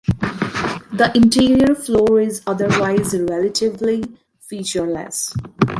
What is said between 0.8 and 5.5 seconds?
The interior floor is otherwise relatively featureless.